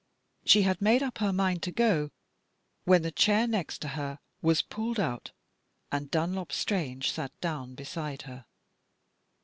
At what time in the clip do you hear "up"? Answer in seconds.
1.03-1.19